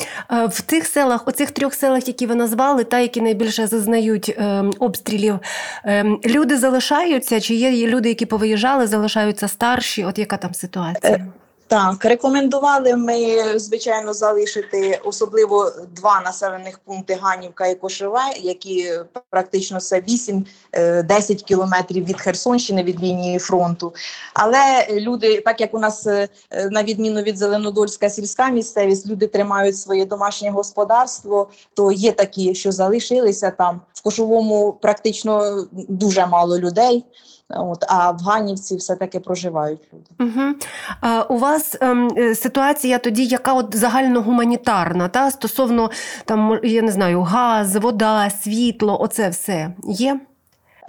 В 0.48 0.60
тих 0.60 0.86
селах, 0.86 1.28
оцих 1.28 1.50
трьох 1.50 1.74
селах, 1.74 2.08
які 2.08 2.26
ви 2.26 2.34
назвали, 2.34 2.84
та 2.84 2.98
які 2.98 3.20
найбільше 3.20 3.66
зазнають 3.66 4.28
е, 4.28 4.64
обстрілів, 4.78 5.38
е, 5.84 6.04
люди 6.26 6.56
залишаються? 6.56 7.40
Чи 7.40 7.54
є 7.54 7.86
люди, 7.86 8.08
які 8.08 8.26
повиїжджали, 8.26 8.86
залишаються 8.86 9.48
старші? 9.48 10.04
От 10.04 10.18
яка 10.18 10.36
там 10.36 10.54
ситуація? 10.54 11.26
Так, 11.66 12.04
рекомендували 12.04 12.96
ми, 12.96 13.42
звичайно, 13.58 14.14
залишити 14.14 15.00
особливо 15.04 15.72
два 15.96 16.20
населених 16.20 16.78
пункти 16.78 17.18
Ганівка 17.22 17.66
і 17.66 17.74
Кошеве, 17.74 18.20
які 18.40 18.92
практично 19.30 19.80
це 19.80 20.00
8-10 20.00 20.44
е, 20.72 21.34
кілометрів 21.34 22.04
від 22.04 22.20
Херсонщини 22.20 22.82
від 22.82 23.02
лінії 23.02 23.38
фронту. 23.38 23.94
Але 24.34 24.86
люди, 24.90 25.40
так 25.40 25.60
як 25.60 25.74
у 25.74 25.78
нас 25.78 26.06
е, 26.06 26.28
на 26.70 26.82
відміну 26.82 27.22
від 27.22 27.38
Зеленодольська 27.38 28.10
сільська 28.10 28.48
місцевість, 28.48 29.06
люди 29.06 29.26
тримають 29.26 29.78
своє 29.78 30.06
домашнє 30.06 30.50
господарство, 30.50 31.48
то 31.74 31.92
є 31.92 32.12
такі, 32.12 32.54
що 32.54 32.72
залишилися 32.72 33.50
там. 33.50 33.80
В 33.92 34.02
Кошовому 34.02 34.78
практично 34.82 35.64
дуже 35.72 36.26
мало 36.26 36.58
людей. 36.58 37.04
От 37.50 37.84
а 37.88 38.10
в 38.10 38.20
Ганівці 38.20 38.76
все 38.76 38.96
таки 38.96 39.20
проживають 39.20 39.80
люди. 39.92 40.32
Угу. 40.32 40.54
А, 41.00 41.22
У 41.22 41.38
вас 41.38 41.76
ем, 41.80 42.14
е, 42.18 42.34
ситуація 42.34 42.98
тоді, 42.98 43.24
яка 43.24 43.54
от 43.54 43.76
загальногуманітарна, 43.76 45.08
та 45.08 45.30
стосовно 45.30 45.90
там 46.24 46.60
я 46.62 46.82
не 46.82 46.92
знаю, 46.92 47.22
газ, 47.22 47.76
вода, 47.76 48.30
світло, 48.30 49.00
оце 49.00 49.28
все 49.28 49.70
є. 49.84 50.20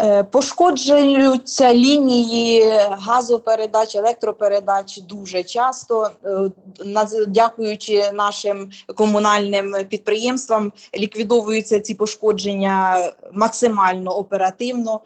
Е, 0.01 0.23
пошкоджуються 0.23 1.73
лінії 1.73 2.63
газопередач, 2.89 3.95
електропередач 3.95 4.97
дуже 4.97 5.43
часто, 5.43 6.09
е, 6.25 7.25
дякуючи 7.27 8.11
нашим 8.13 8.69
комунальним 8.95 9.75
підприємствам, 9.89 10.71
ліквідовуються 10.97 11.79
ці 11.79 11.93
пошкодження 11.93 13.11
максимально 13.33 14.11
оперативно. 14.11 15.01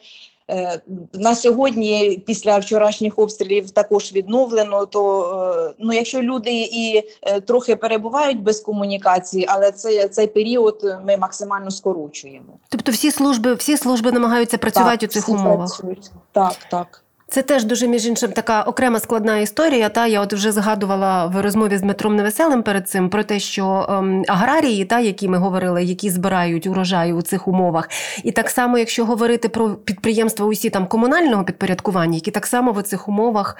Е, 0.50 0.82
на 1.13 1.36
сьогодні, 1.36 2.24
після 2.27 2.58
вчорашніх 2.58 3.20
обстрілів, 3.20 3.72
також 3.72 4.13
відновлено. 4.13 4.86
То 4.86 5.24
е, 5.70 5.74
ну, 5.79 5.94
якщо 5.94 6.22
люди 6.22 6.51
і 6.51 7.03
е, 7.22 7.41
трохи 7.41 7.75
перебувають 7.75 8.44
без 8.44 8.60
комунікації, 8.60 9.46
але 9.50 9.72
це 9.72 10.08
цей 10.08 10.27
період 10.27 11.00
ми 11.06 11.18
максимально 11.18 11.72
скорочуємо. 11.72 12.53
Тобто, 12.70 12.91
всі 12.91 13.12
служби, 13.12 13.53
всі 13.53 13.77
служби 13.77 14.12
намагаються 14.12 14.58
працювати 14.58 15.08
так, 15.08 15.10
у 15.10 15.13
цих 15.13 15.29
умовах. 15.29 15.77
Працюють. 15.77 16.12
Так, 16.32 16.56
так. 16.72 17.03
Це 17.31 17.41
теж 17.41 17.63
дуже 17.63 17.88
між 17.88 18.05
іншим 18.05 18.31
така 18.31 18.62
окрема 18.62 19.00
складна 19.00 19.38
історія. 19.38 19.89
Та 19.89 20.07
я 20.07 20.21
от 20.21 20.33
вже 20.33 20.51
згадувала 20.51 21.25
в 21.25 21.41
розмові 21.41 21.77
з 21.77 21.81
Дмитром 21.81 22.15
Невеселим 22.15 22.63
перед 22.63 22.89
цим 22.89 23.09
про 23.09 23.24
те, 23.24 23.39
що 23.39 23.86
ем, 23.89 24.24
аграрії, 24.27 24.86
та 24.86 25.00
які 25.00 25.27
ми 25.27 25.38
говорили, 25.38 25.83
які 25.83 26.09
збирають 26.09 26.67
урожай 26.67 27.13
у 27.13 27.21
цих 27.21 27.48
умовах, 27.48 27.89
і 28.24 28.31
так 28.31 28.50
само, 28.50 28.77
якщо 28.77 29.05
говорити 29.05 29.50
про 29.50 29.69
підприємства, 29.69 30.45
усі 30.45 30.69
там 30.69 30.88
комунального 30.88 31.43
підпорядкування, 31.43 32.15
які 32.15 32.31
так 32.31 32.45
само 32.45 32.71
в 32.71 32.83
цих 32.83 33.07
умовах 33.07 33.57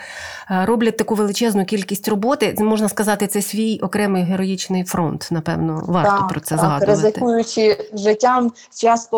е, 0.52 0.66
роблять 0.66 0.98
таку 0.98 1.16
величезну 1.16 1.66
кількість 1.66 2.08
роботи, 2.08 2.56
можна 2.60 2.90
сказати, 2.90 3.28
це 3.28 3.42
свій 3.42 3.80
окремий 3.84 4.24
героїчний 4.24 4.84
фронт. 4.84 5.28
Напевно, 5.32 5.84
варто 5.88 6.18
так, 6.18 6.28
про 6.28 6.40
це 6.40 6.50
так, 6.50 6.60
згадувати. 6.60 6.86
ризикуючи 6.86 7.78
життям, 7.94 8.52
часто 8.76 9.18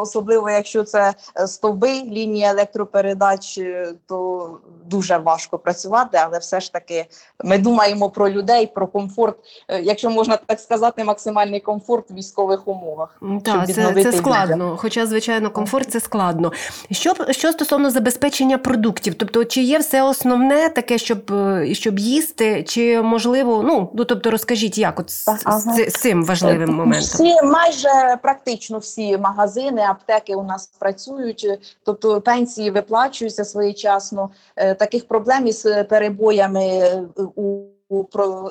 особливо 0.00 0.50
якщо 0.50 0.82
це 0.84 1.14
стовби 1.46 1.92
лінії 1.92 2.44
електропередач. 2.44 3.60
Е, 3.90 3.94
то 4.06 4.50
дуже 4.86 5.16
важко 5.16 5.58
працювати, 5.58 6.18
але 6.24 6.38
все 6.38 6.60
ж 6.60 6.72
таки 6.72 7.06
ми 7.44 7.58
думаємо 7.58 8.10
про 8.10 8.30
людей, 8.30 8.66
про 8.66 8.86
комфорт, 8.86 9.36
е, 9.68 9.82
якщо 9.82 10.10
можна 10.10 10.38
так 10.46 10.60
сказати, 10.60 11.04
максимальний 11.04 11.60
комфорт 11.60 12.10
в 12.10 12.14
військових 12.14 12.68
умовах. 12.68 13.20
Так, 13.44 13.66
це, 13.66 14.02
це 14.02 14.12
складно. 14.12 14.76
Хоча, 14.80 15.06
звичайно, 15.06 15.50
комфорт 15.50 15.90
це 15.90 16.00
складно. 16.00 16.52
Що 16.90 17.14
що 17.30 17.52
стосовно 17.52 17.90
забезпечення 17.90 18.58
продуктів, 18.58 19.14
тобто 19.14 19.44
чи 19.44 19.62
є 19.62 19.78
все 19.78 20.02
основне 20.02 20.68
таке, 20.68 20.98
щоб 20.98 21.32
щоб 21.72 21.98
їсти, 21.98 22.62
чи 22.62 23.02
можливо, 23.02 23.62
ну 23.62 23.90
ну 23.94 24.04
тобто 24.04 24.30
розкажіть, 24.30 24.78
як 24.78 25.00
от 25.00 25.10
з, 25.10 25.28
ага. 25.28 25.58
з, 25.58 25.90
з 25.90 25.92
цим 25.92 26.24
важливим 26.24 26.74
моментом? 26.74 27.26
Всі 27.26 27.42
майже 27.42 28.18
практично 28.22 28.78
всі 28.78 29.18
магазини, 29.18 29.82
аптеки 29.82 30.34
у 30.34 30.42
нас 30.42 30.66
працюють, 30.78 31.46
тобто 31.84 32.20
пенсії 32.20 32.70
виплачуються 32.70 33.44
своєчасно. 33.80 34.30
Е, 34.56 34.74
таких 34.74 35.08
проблем 35.08 35.46
із 35.46 35.66
перебоями 35.88 36.66
е, 36.66 37.02
у 37.36 37.66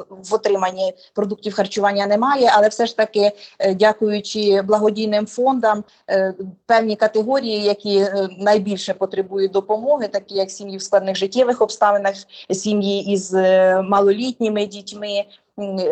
в 0.10 0.34
отриманні 0.34 0.94
продуктів 1.14 1.54
харчування 1.54 2.08
немає, 2.08 2.52
але 2.54 2.68
все 2.68 2.86
ж 2.86 2.98
таки, 2.98 3.32
е, 3.60 3.76
дякуючи 3.76 4.62
благодійним 4.62 5.26
фондам, 5.26 5.84
певні 6.66 6.96
категорії, 6.96 7.64
які 7.64 8.06
найбільше 8.38 8.94
потребують 8.94 9.52
допомоги, 9.52 10.08
такі 10.08 10.36
як 10.36 10.52
сім'ї 10.52 10.78
в 10.78 10.82
складних 10.82 11.16
життєвих 11.16 11.62
обставинах, 11.62 12.14
сім'ї 12.52 13.12
із 13.12 13.34
малолітніми 13.84 14.66
дітьми 14.66 15.26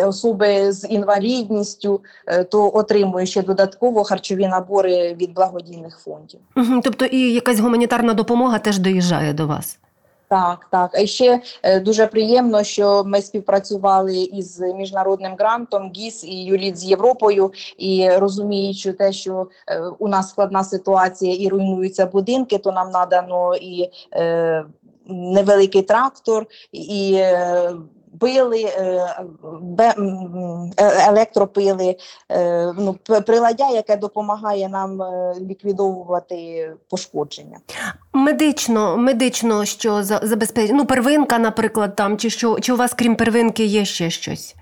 особи 0.05 0.71
з 0.71 0.87
інвалідністю, 0.89 2.01
е, 2.27 2.43
то 2.43 2.71
отримує 2.73 3.25
ще 3.25 3.41
додатково 3.41 4.03
харчові 4.03 4.47
набори 4.47 5.13
від 5.13 5.33
благодійних 5.33 5.99
фондів. 5.99 6.39
Угу, 6.55 6.81
тобто 6.83 7.05
і 7.05 7.33
якась 7.33 7.59
гуманітарна 7.59 8.13
допомога 8.13 8.59
теж 8.59 8.79
доїжджає 8.79 9.33
до 9.33 9.47
вас. 9.47 9.79
Так, 10.29 10.67
так. 10.71 11.01
І 11.01 11.07
ще 11.07 11.41
е, 11.63 11.79
дуже 11.79 12.07
приємно, 12.07 12.63
що 12.63 13.03
ми 13.03 13.21
співпрацювали 13.21 14.17
із 14.17 14.59
міжнародним 14.59 15.35
грантом 15.39 15.91
ГІС 15.95 16.23
і 16.23 16.43
Юліт 16.43 16.77
з 16.77 16.85
Європою, 16.85 17.51
і 17.77 18.09
розуміючи 18.09 18.93
те, 18.93 19.11
що 19.11 19.47
е, 19.67 19.81
у 19.99 20.07
нас 20.07 20.29
складна 20.29 20.63
ситуація 20.63 21.35
і 21.35 21.47
руйнуються 21.47 22.05
будинки, 22.05 22.57
то 22.57 22.71
нам 22.71 22.91
надано 22.91 23.55
і 23.55 23.89
е, 24.13 24.65
невеликий 25.07 25.81
трактор, 25.81 26.45
і 26.71 27.13
е, 27.13 27.71
пили, 28.19 28.63
е, 28.63 28.81
е, 29.79 31.07
електропили, 31.07 31.95
е, 32.31 32.73
ну, 32.77 32.95
приладдя, 33.25 33.69
яке 33.69 33.95
допомагає 33.95 34.69
нам 34.69 34.99
ліквідовувати 35.49 36.69
пошкодження. 36.89 37.57
Медично, 38.13 38.97
медично, 38.97 39.65
що 39.65 40.03
забезпечує, 40.03 40.73
ну, 40.73 40.85
первинка, 40.85 41.39
наприклад, 41.39 41.95
там, 41.95 42.17
чи 42.17 42.29
що, 42.29 42.59
чи 42.59 42.73
у 42.73 42.75
вас, 42.75 42.93
крім 42.93 43.15
первинки, 43.15 43.65
є 43.65 43.85
ще 43.85 44.09
щось? 44.09 44.55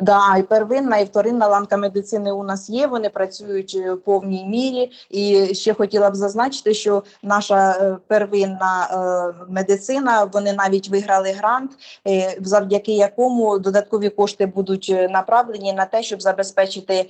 Да, 0.00 0.36
і 0.38 0.42
первинна, 0.42 0.98
і 0.98 1.04
вторинна 1.04 1.48
ланка 1.48 1.76
медицини 1.76 2.32
у 2.32 2.44
нас 2.44 2.70
є. 2.70 2.86
Вони 2.86 3.08
працюють 3.08 3.74
в 3.74 3.96
повній 3.96 4.44
мірі. 4.44 4.90
І 5.10 5.54
ще 5.54 5.74
хотіла 5.74 6.10
б 6.10 6.16
зазначити, 6.16 6.74
що 6.74 7.02
наша 7.22 7.70
е, 7.70 7.96
первинна 8.06 8.88
е, 8.90 9.44
медицина 9.48 10.24
вони 10.24 10.52
навіть 10.52 10.88
виграли 10.88 11.30
грант, 11.30 11.70
е, 12.08 12.38
завдяки 12.40 12.92
якому 12.92 13.58
додаткові 13.58 14.08
кошти 14.08 14.46
будуть 14.46 14.94
направлені 15.10 15.72
на 15.72 15.84
те, 15.84 16.02
щоб 16.02 16.22
забезпечити 16.22 17.06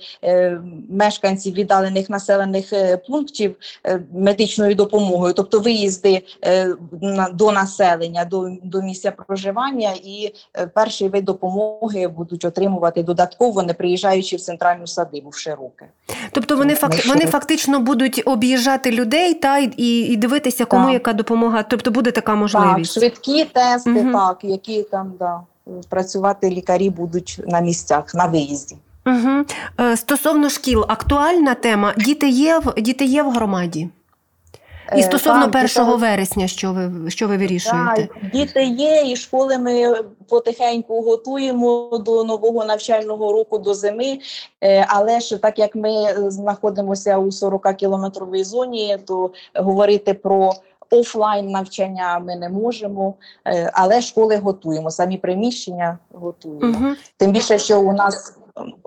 мешканців 0.89 1.53
віддалених 1.53 2.09
населених 2.09 2.73
пунктів 3.07 3.55
медичною 4.13 4.75
допомогою, 4.75 5.33
тобто 5.33 5.59
виїзди 5.59 6.21
до 7.33 7.51
населення, 7.51 8.25
до, 8.25 8.49
до 8.63 8.81
місця 8.81 9.11
проживання, 9.11 9.91
і 10.03 10.33
перший 10.73 11.09
вид 11.09 11.25
допомоги 11.25 12.07
будуть 12.07 12.38
будуть 12.39 12.45
отримувати 12.45 13.03
додатково, 13.03 13.63
не 13.63 13.73
приїжджаючи 13.73 14.35
в 14.35 14.41
центральну 14.41 14.87
садибу 14.87 15.29
в 15.29 15.37
Широке. 15.37 15.85
Тобто 16.31 16.57
вони 16.57 16.75
факт 16.75 17.05
вони 17.05 17.25
фактично 17.25 17.79
будуть 17.79 18.21
об'їжджати 18.25 18.91
людей 18.91 19.33
та 19.33 19.57
і 19.57 19.99
і 19.99 20.15
дивитися, 20.15 20.65
кому 20.65 20.85
так. 20.85 20.93
яка 20.93 21.13
допомога. 21.13 21.63
Тобто 21.63 21.91
буде 21.91 22.11
така 22.11 22.35
можливість. 22.35 22.93
Так, 22.93 23.01
Швидкі 23.03 23.45
тести, 23.45 23.91
угу. 23.91 24.11
так 24.11 24.37
які 24.43 24.83
там 24.83 25.13
да 25.19 25.41
працювати 25.89 26.49
лікарі 26.49 26.89
будуть 26.89 27.41
на 27.47 27.59
місцях 27.59 28.15
на 28.15 28.25
виїзді. 28.25 28.75
Угу. 29.05 29.45
Стосовно 29.95 30.49
шкіл, 30.49 30.85
актуальна 30.87 31.55
тема. 31.55 31.93
Діти 31.97 32.29
є 32.29 32.59
в 32.59 32.81
діти 32.81 33.05
є 33.05 33.23
в 33.23 33.31
громаді. 33.31 33.89
І 34.95 34.99
е, 34.99 35.03
стосовно 35.03 35.47
так, 35.47 35.69
1 35.77 35.99
вересня, 35.99 36.47
що 36.47 36.73
ви 36.73 37.11
що 37.11 37.27
ви 37.27 37.37
вирішуєте? 37.37 38.07
Так, 38.21 38.31
Діти 38.33 38.63
є, 38.63 39.03
і 39.11 39.15
школи 39.15 39.57
ми 39.57 39.95
потихеньку 40.29 41.01
готуємо 41.01 42.01
до 42.05 42.23
нового 42.23 42.65
навчального 42.65 43.33
року, 43.33 43.57
до 43.57 43.73
зими. 43.73 44.19
Е, 44.63 44.85
але 44.89 45.19
ж 45.19 45.37
так 45.37 45.59
як 45.59 45.75
ми 45.75 45.91
знаходимося 46.31 47.17
у 47.17 47.31
40 47.31 47.75
кілометровій 47.75 48.43
зоні, 48.43 48.97
то 49.05 49.31
говорити 49.55 50.13
про 50.13 50.53
Офлайн 50.91 51.47
навчання 51.47 52.19
ми 52.19 52.35
не 52.35 52.49
можемо, 52.49 53.13
е, 53.47 53.71
але 53.73 54.01
школи 54.01 54.37
готуємо, 54.37 54.91
самі 54.91 55.17
приміщення 55.17 55.97
готуємо. 56.13 56.77
Угу. 56.79 56.95
Тим 57.17 57.31
більше, 57.31 57.59
що 57.59 57.81
у 57.81 57.93
нас 57.93 58.37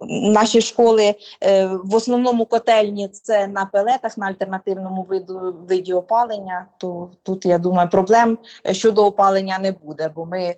Наші 0.08 0.60
школи 0.60 1.14
е, 1.40 1.66
в 1.66 1.94
основному 1.94 2.46
котельні 2.46 3.08
це 3.08 3.46
на 3.46 3.66
пелетах, 3.66 4.18
на 4.18 4.26
альтернативному 4.26 5.02
виду 5.02 5.54
виді 5.68 5.92
опалення. 5.92 6.66
То 6.78 7.10
тут 7.22 7.46
я 7.46 7.58
думаю, 7.58 7.88
проблем 7.88 8.38
щодо 8.72 9.06
опалення 9.06 9.58
не 9.58 9.72
буде, 9.72 10.10
бо 10.14 10.26
ми 10.26 10.56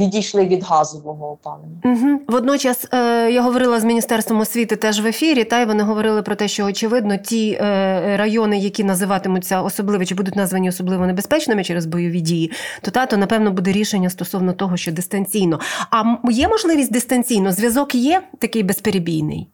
відійшли 0.00 0.46
від 0.46 0.64
газового 0.64 1.30
опалення. 1.30 1.80
Угу. 1.84 2.20
Водночас 2.28 2.86
е, 2.92 3.30
я 3.30 3.42
говорила 3.42 3.80
з 3.80 3.84
міністерством 3.84 4.40
освіти 4.40 4.76
теж 4.76 5.00
в 5.00 5.06
ефірі, 5.06 5.44
та 5.44 5.60
й 5.60 5.66
вони 5.66 5.82
говорили 5.82 6.22
про 6.22 6.34
те, 6.34 6.48
що 6.48 6.64
очевидно 6.64 7.16
ті 7.16 7.52
е, 7.52 8.16
райони, 8.16 8.58
які 8.58 8.84
називатимуться 8.84 9.62
особливо 9.62 10.04
чи 10.04 10.14
будуть 10.14 10.36
названі 10.36 10.68
особливо 10.68 11.06
небезпечними 11.06 11.64
через 11.64 11.86
бойові 11.86 12.20
дії, 12.20 12.52
то 12.82 12.90
тато 12.90 13.16
напевно 13.16 13.50
буде 13.50 13.72
рішення 13.72 14.10
стосовно 14.10 14.52
того, 14.52 14.76
що 14.76 14.92
дистанційно. 14.92 15.60
А 15.90 16.30
є 16.30 16.48
можливість 16.48 16.92
дистанційно? 16.92 17.52
Зв'язок 17.52 17.94
є 17.94 18.22
такий 18.38 18.62
безперебійний. 18.62 19.48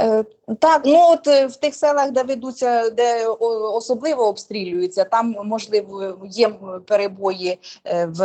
Е, 0.00 0.24
так, 0.60 0.82
ну 0.84 1.00
от 1.08 1.26
е, 1.26 1.46
в 1.46 1.56
тих 1.56 1.74
селах, 1.74 2.10
де 2.10 2.22
ведуться, 2.22 2.90
де 2.90 3.26
особливо 3.74 4.28
обстрілюються, 4.28 5.04
там 5.04 5.36
можливо 5.44 6.18
є 6.30 6.50
перебої 6.86 7.58
е, 7.84 8.06
в 8.06 8.20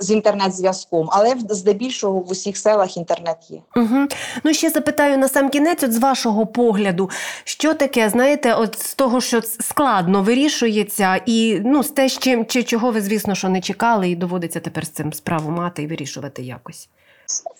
з 0.00 0.10
інтернет-зв'язком, 0.10 1.08
але 1.12 1.36
здебільшого 1.48 2.18
в 2.18 2.30
усіх 2.30 2.56
селах 2.56 2.96
інтернет 2.96 3.36
є. 3.48 3.58
Угу. 3.76 4.06
Ну 4.44 4.54
ще 4.54 4.70
запитаю 4.70 5.18
на 5.18 5.28
сам 5.28 5.48
кінець, 5.48 5.82
от 5.82 5.92
з 5.92 5.98
вашого 5.98 6.46
погляду, 6.46 7.10
що 7.44 7.74
таке, 7.74 8.08
знаєте, 8.08 8.54
от 8.54 8.78
з 8.78 8.94
того, 8.94 9.20
що 9.20 9.42
складно 9.42 10.22
вирішується, 10.22 11.20
і 11.26 11.60
ну 11.64 11.82
з 11.82 11.88
те, 11.88 12.08
з 12.08 12.18
чим 12.18 12.46
чи 12.46 12.62
чого 12.62 12.90
ви, 12.90 13.00
звісно, 13.00 13.34
що 13.34 13.48
не 13.48 13.60
чекали, 13.60 14.10
і 14.10 14.16
доводиться 14.16 14.60
тепер 14.60 14.86
з 14.86 14.90
цим 14.90 15.12
справу 15.12 15.50
мати 15.50 15.82
і 15.82 15.86
вирішувати 15.86 16.42
якось. 16.42 16.88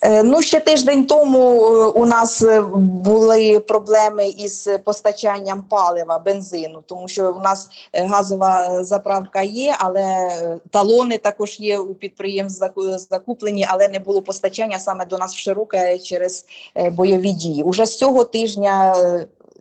Е, 0.01 0.23
ну, 0.23 0.41
ще 0.41 0.59
тиждень 0.59 1.05
тому 1.05 1.65
е, 1.65 1.85
у 1.85 2.05
нас 2.05 2.41
е, 2.41 2.61
були 2.77 3.59
проблеми 3.59 4.27
із 4.27 4.69
постачанням 4.83 5.63
палива, 5.69 6.19
бензину, 6.19 6.83
тому 6.85 7.07
що 7.07 7.31
у 7.31 7.39
нас 7.39 7.69
газова 7.93 8.83
заправка 8.83 9.41
є, 9.41 9.75
але 9.79 10.29
талони 10.71 11.17
також 11.17 11.59
є 11.59 11.79
у 11.79 11.93
підприємств 11.93 12.65
закуплені, 13.09 13.67
але 13.69 13.87
не 13.87 13.99
було 13.99 14.21
постачання 14.21 14.79
саме 14.79 15.05
до 15.05 15.17
нас 15.17 15.33
в 15.33 15.37
Широке 15.37 15.99
через 15.99 16.45
бойові 16.91 17.31
дії. 17.31 17.63
Уже 17.63 17.85
з 17.85 17.97
цього 17.97 18.23
тижня 18.23 18.95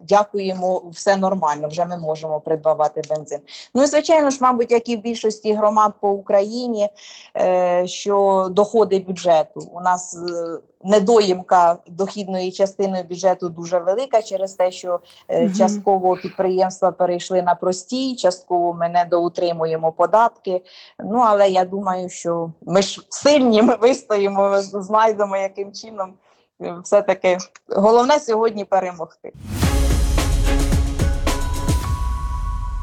дякуємо, 0.09 0.83
все 0.93 1.17
нормально. 1.17 1.69
Вже 1.69 1.85
ми 1.85 1.99
можемо 1.99 2.41
придбавати 2.41 3.03
бензин. 3.11 3.41
Ну 3.75 3.83
і 3.83 3.87
звичайно 3.87 4.31
ж, 4.31 4.39
мабуть, 4.41 4.71
як 4.71 4.89
і 4.89 4.97
в 4.97 5.01
більшості 5.01 5.53
громад 5.53 5.93
по 6.01 6.11
Україні, 6.11 6.89
е, 7.37 7.87
що 7.87 8.49
доходи 8.51 8.99
бюджету 8.99 9.61
у 9.73 9.81
нас. 9.81 10.17
Е, 10.17 10.59
недоїмка 10.85 11.79
дохідної 11.87 12.53
частини 12.53 13.03
бюджету 13.09 13.49
дуже 13.49 13.79
велика 13.79 14.23
через 14.23 14.53
те, 14.53 14.71
що 14.71 15.01
е, 15.31 15.51
частково 15.59 16.17
підприємства 16.17 16.93
перейшли 16.93 17.43
на 17.43 17.55
простій, 17.55 18.17
частково 18.17 18.75
ми 18.75 18.89
не 18.89 19.05
доутримуємо 19.05 19.93
податки. 19.93 20.63
Ну 21.05 21.19
але 21.19 21.49
я 21.51 21.65
думаю, 21.65 22.09
що 22.09 22.53
ми 22.63 22.83
ж 22.83 23.01
сильні, 23.09 23.63
ми 23.63 23.77
вистоїмо, 23.77 24.61
знайдемо 24.61 25.37
яким 25.37 25.73
чином. 25.73 26.15
Все 26.85 27.03
таки 27.03 27.39
головне 27.69 28.19
сьогодні 28.19 28.65
перемогти. 28.65 29.33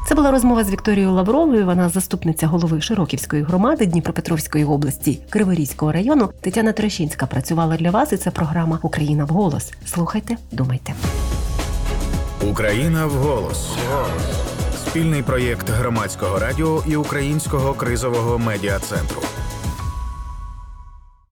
Це 0.08 0.14
була 0.14 0.30
розмова 0.30 0.64
з 0.64 0.70
Вікторією 0.70 1.12
Лавровою. 1.12 1.66
Вона 1.66 1.88
заступниця 1.88 2.46
голови 2.46 2.80
Широківської 2.80 3.42
громади 3.42 3.86
Дніпропетровської 3.86 4.64
області 4.64 5.20
Криворізького 5.30 5.92
району. 5.92 6.30
Тетяна 6.40 6.72
Трещинська 6.72 7.26
працювала 7.26 7.76
для 7.76 7.90
вас. 7.90 8.12
і 8.12 8.16
Це 8.16 8.30
програма 8.30 8.78
Україна 8.82 9.24
в 9.24 9.28
голос. 9.28 9.72
Слухайте, 9.86 10.36
думайте. 10.52 10.94
Україна 12.50 13.06
в 13.06 13.10
голос 13.10 13.70
Спільний 14.86 15.22
проєкт 15.22 15.70
громадського 15.70 16.38
радіо 16.38 16.82
і 16.86 16.96
українського 16.96 17.74
кризового 17.74 18.38
медіа 18.38 18.78
центру. 18.78 19.22